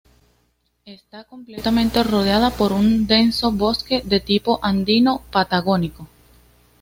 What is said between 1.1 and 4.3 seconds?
completamente rodeada por un denso bosque de